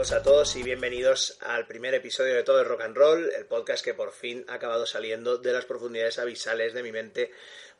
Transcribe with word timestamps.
Saludos 0.00 0.18
a 0.18 0.22
todos 0.22 0.56
y 0.56 0.62
bienvenidos 0.62 1.36
al 1.40 1.66
primer 1.66 1.92
episodio 1.92 2.34
de 2.34 2.42
Todo 2.42 2.60
el 2.60 2.66
Rock 2.66 2.80
and 2.80 2.96
Roll, 2.96 3.30
el 3.36 3.44
podcast 3.44 3.84
que 3.84 3.92
por 3.92 4.12
fin 4.12 4.46
ha 4.48 4.54
acabado 4.54 4.86
saliendo 4.86 5.36
de 5.36 5.52
las 5.52 5.66
profundidades 5.66 6.18
abisales 6.18 6.72
de 6.72 6.82
mi 6.82 6.90
mente 6.90 7.30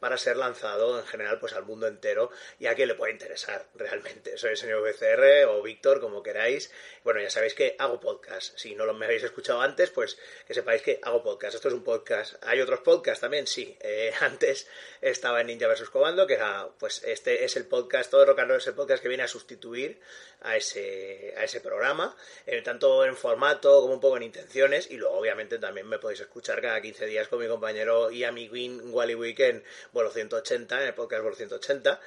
para 0.01 0.17
ser 0.17 0.37
lanzado 0.37 0.99
en 0.99 1.07
general 1.07 1.39
pues 1.39 1.53
al 1.53 1.65
mundo 1.65 1.87
entero 1.87 2.31
y 2.59 2.67
a 2.67 2.75
quien 2.75 2.89
le 2.89 2.95
pueda 2.95 3.13
interesar 3.13 3.67
realmente. 3.75 4.37
Soy 4.37 4.51
el 4.51 4.57
señor 4.57 4.83
VCR 4.83 5.47
o 5.49 5.63
Víctor, 5.63 6.01
como 6.01 6.23
queráis. 6.23 6.73
Bueno, 7.05 7.21
ya 7.21 7.31
sabéis 7.31 7.55
que 7.55 7.77
hago 7.79 8.01
podcast. 8.01 8.59
Si 8.59 8.75
no 8.75 8.87
lo 8.87 8.95
me 8.95 9.05
habéis 9.05 9.23
escuchado 9.23 9.61
antes, 9.61 9.91
pues 9.91 10.19
que 10.47 10.55
sepáis 10.55 10.83
que 10.83 10.99
hago 11.03 11.23
podcast. 11.23 11.55
Esto 11.55 11.69
es 11.69 11.75
un 11.75 11.85
podcast. 11.85 12.35
¿Hay 12.43 12.61
otros 12.61 12.81
podcasts 12.81 13.21
también? 13.21 13.47
Sí. 13.47 13.77
Eh, 13.81 14.13
antes 14.21 14.67
estaba 15.01 15.43
en 15.43 15.49
Ninja 15.49 15.69
vs. 15.69 15.91
Comando, 15.91 16.27
que 16.27 16.35
era, 16.35 16.69
pues 16.79 17.03
este 17.05 17.45
es 17.45 17.57
el 17.57 17.67
podcast, 17.67 18.11
todo 18.11 18.25
rock 18.25 18.41
and 18.41 18.49
roll 18.49 18.59
es 18.59 18.67
el 18.67 18.75
podcast 18.75 19.03
que 19.03 19.09
viene 19.09 19.25
a 19.25 19.29
sustituir 19.29 20.01
a 20.41 20.57
ese, 20.57 21.35
a 21.37 21.45
ese 21.45 21.61
programa, 21.61 22.10
eh, 22.47 22.63
tanto 22.63 23.05
en 23.05 23.17
formato 23.17 23.81
como 23.81 23.95
un 23.95 24.01
poco 24.01 24.17
en 24.17 24.25
intenciones, 24.25 24.91
y 24.91 24.97
luego 24.97 25.19
obviamente 25.19 25.59
también 25.59 25.89
me 25.89 25.99
podéis 25.99 26.21
escuchar 26.21 26.61
cada 26.61 26.81
15 26.81 27.07
días 27.07 27.29
con 27.29 27.41
mi 27.41 27.49
compañero 27.49 28.11
y 28.11 28.25
amiguín 28.25 28.81
Wally 28.93 29.15
Weekend 29.15 29.63
Vuelo 29.93 30.11
180, 30.11 30.81
en 30.81 30.87
el 30.89 30.95
podcast 30.95 31.23
Vuelo 31.23 31.37
180. 31.37 32.01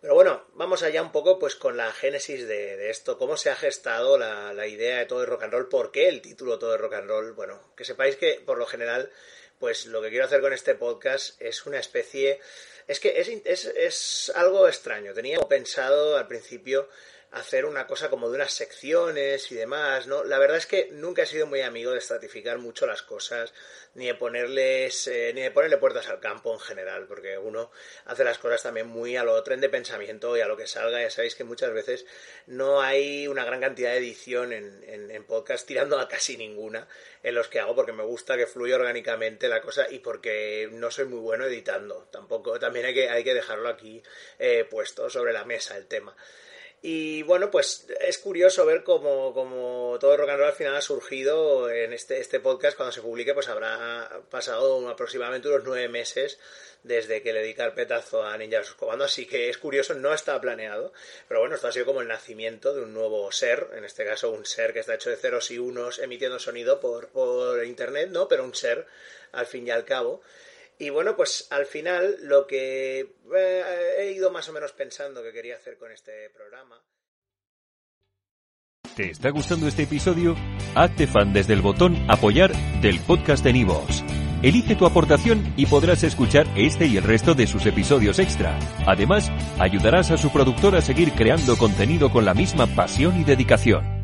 Pero 0.00 0.14
bueno, 0.14 0.46
vamos 0.54 0.82
allá 0.82 1.02
un 1.02 1.12
poco 1.12 1.38
pues 1.38 1.56
con 1.56 1.76
la 1.76 1.92
génesis 1.92 2.48
de, 2.48 2.76
de 2.78 2.88
esto, 2.88 3.18
cómo 3.18 3.36
se 3.36 3.50
ha 3.50 3.56
gestado 3.56 4.16
la, 4.16 4.54
la, 4.54 4.66
idea 4.66 4.98
de 4.98 5.04
todo 5.04 5.20
el 5.20 5.26
rock 5.26 5.42
and 5.42 5.52
roll, 5.52 5.68
por 5.68 5.92
qué 5.92 6.08
el 6.08 6.22
título 6.22 6.58
todo 6.58 6.74
el 6.74 6.80
rock 6.80 6.94
and 6.94 7.08
roll. 7.08 7.32
Bueno, 7.32 7.60
que 7.76 7.84
sepáis 7.84 8.16
que 8.16 8.40
por 8.46 8.56
lo 8.56 8.64
general, 8.64 9.10
pues 9.58 9.84
lo 9.84 10.00
que 10.00 10.08
quiero 10.08 10.24
hacer 10.24 10.40
con 10.40 10.54
este 10.54 10.74
podcast 10.74 11.40
es 11.40 11.66
una 11.66 11.78
especie... 11.78 12.40
Es 12.88 12.98
que 12.98 13.20
es, 13.20 13.28
es, 13.28 13.66
es 13.66 14.32
algo 14.34 14.66
extraño. 14.66 15.12
Tenía 15.12 15.38
pensado 15.40 16.16
al 16.16 16.26
principio 16.26 16.88
hacer 17.32 17.64
una 17.64 17.86
cosa 17.86 18.10
como 18.10 18.28
de 18.28 18.36
unas 18.36 18.52
secciones 18.52 19.52
y 19.52 19.54
demás, 19.54 20.08
¿no? 20.08 20.24
La 20.24 20.38
verdad 20.38 20.56
es 20.56 20.66
que 20.66 20.88
nunca 20.90 21.22
he 21.22 21.26
sido 21.26 21.46
muy 21.46 21.60
amigo 21.60 21.92
de 21.92 21.98
estratificar 21.98 22.58
mucho 22.58 22.86
las 22.86 23.02
cosas, 23.02 23.54
ni 23.94 24.06
de 24.06 24.14
ponerles, 24.14 25.06
eh, 25.06 25.30
ni 25.34 25.42
de 25.42 25.50
ponerle 25.52 25.76
puertas 25.76 26.08
al 26.08 26.18
campo 26.18 26.52
en 26.52 26.58
general, 26.58 27.06
porque 27.06 27.38
uno 27.38 27.70
hace 28.06 28.24
las 28.24 28.38
cosas 28.38 28.62
también 28.62 28.88
muy 28.88 29.16
a 29.16 29.22
lo 29.22 29.40
tren 29.44 29.60
de 29.60 29.68
pensamiento 29.68 30.36
y 30.36 30.40
a 30.40 30.48
lo 30.48 30.56
que 30.56 30.66
salga. 30.66 31.00
Ya 31.00 31.10
sabéis 31.10 31.36
que 31.36 31.44
muchas 31.44 31.72
veces 31.72 32.04
no 32.46 32.80
hay 32.80 33.28
una 33.28 33.44
gran 33.44 33.60
cantidad 33.60 33.92
de 33.92 33.98
edición 33.98 34.52
en, 34.52 34.82
en, 34.88 35.10
en 35.10 35.24
podcast, 35.24 35.66
tirando 35.66 36.00
a 36.00 36.08
casi 36.08 36.36
ninguna 36.36 36.88
en 37.22 37.34
los 37.36 37.48
que 37.48 37.60
hago, 37.60 37.76
porque 37.76 37.92
me 37.92 38.02
gusta 38.02 38.36
que 38.36 38.46
fluya 38.46 38.74
orgánicamente 38.74 39.48
la 39.48 39.60
cosa 39.60 39.86
y 39.88 40.00
porque 40.00 40.68
no 40.72 40.90
soy 40.90 41.04
muy 41.04 41.20
bueno 41.20 41.44
editando. 41.46 42.08
Tampoco, 42.10 42.58
también 42.58 42.86
hay 42.86 42.94
que, 42.94 43.08
hay 43.08 43.22
que 43.22 43.34
dejarlo 43.34 43.68
aquí 43.68 44.02
eh, 44.38 44.66
puesto 44.68 45.08
sobre 45.10 45.32
la 45.32 45.44
mesa 45.44 45.76
el 45.76 45.86
tema. 45.86 46.16
Y 46.82 47.22
bueno, 47.24 47.50
pues 47.50 47.86
es 48.00 48.16
curioso 48.16 48.64
ver 48.64 48.82
cómo, 48.84 49.34
cómo 49.34 49.98
todo 50.00 50.16
rock 50.16 50.30
and 50.30 50.38
roll 50.38 50.48
al 50.48 50.54
final 50.54 50.76
ha 50.76 50.80
surgido 50.80 51.70
en 51.70 51.92
este, 51.92 52.20
este 52.20 52.40
podcast. 52.40 52.74
Cuando 52.74 52.92
se 52.92 53.02
publique, 53.02 53.34
pues 53.34 53.48
habrá 53.48 54.22
pasado 54.30 54.88
aproximadamente 54.88 55.48
unos 55.48 55.64
nueve 55.64 55.88
meses 55.88 56.38
desde 56.82 57.22
que 57.22 57.34
le 57.34 57.42
di 57.42 57.52
carpetazo 57.52 58.24
a 58.24 58.36
Ninja 58.38 58.60
vs. 58.60 58.76
Así 59.02 59.26
que 59.26 59.50
es 59.50 59.58
curioso, 59.58 59.92
no 59.94 60.14
estaba 60.14 60.40
planeado, 60.40 60.94
pero 61.28 61.40
bueno, 61.40 61.54
esto 61.54 61.68
ha 61.68 61.72
sido 61.72 61.84
como 61.84 62.00
el 62.00 62.08
nacimiento 62.08 62.74
de 62.74 62.82
un 62.82 62.94
nuevo 62.94 63.30
ser, 63.30 63.68
en 63.76 63.84
este 63.84 64.06
caso 64.06 64.30
un 64.30 64.46
ser 64.46 64.72
que 64.72 64.80
está 64.80 64.94
hecho 64.94 65.10
de 65.10 65.16
ceros 65.16 65.50
y 65.50 65.58
unos 65.58 65.98
emitiendo 65.98 66.38
sonido 66.38 66.80
por, 66.80 67.08
por 67.08 67.62
internet, 67.64 68.08
¿no? 68.10 68.26
Pero 68.28 68.44
un 68.44 68.54
ser 68.54 68.86
al 69.32 69.46
fin 69.46 69.66
y 69.66 69.70
al 69.70 69.84
cabo. 69.84 70.22
Y 70.80 70.88
bueno, 70.88 71.14
pues 71.14 71.46
al 71.50 71.66
final 71.66 72.16
lo 72.22 72.46
que 72.46 73.00
eh, 73.00 73.94
he 73.98 74.12
ido 74.12 74.30
más 74.30 74.48
o 74.48 74.52
menos 74.54 74.72
pensando 74.72 75.22
que 75.22 75.30
quería 75.30 75.56
hacer 75.56 75.76
con 75.76 75.92
este 75.92 76.30
programa. 76.30 76.82
¿Te 78.96 79.10
está 79.10 79.28
gustando 79.28 79.68
este 79.68 79.82
episodio? 79.82 80.34
Hazte 80.74 81.06
fan 81.06 81.34
desde 81.34 81.52
el 81.52 81.60
botón 81.60 81.98
apoyar 82.08 82.52
del 82.80 82.98
podcast 83.00 83.44
de 83.44 83.52
Nivos. 83.52 84.02
Elige 84.42 84.74
tu 84.74 84.86
aportación 84.86 85.52
y 85.58 85.66
podrás 85.66 86.02
escuchar 86.02 86.46
este 86.56 86.86
y 86.86 86.96
el 86.96 87.04
resto 87.04 87.34
de 87.34 87.46
sus 87.46 87.66
episodios 87.66 88.18
extra. 88.18 88.58
Además, 88.86 89.30
ayudarás 89.58 90.10
a 90.10 90.16
su 90.16 90.32
productor 90.32 90.76
a 90.76 90.80
seguir 90.80 91.12
creando 91.12 91.58
contenido 91.58 92.10
con 92.10 92.24
la 92.24 92.32
misma 92.32 92.66
pasión 92.74 93.20
y 93.20 93.24
dedicación. 93.24 93.99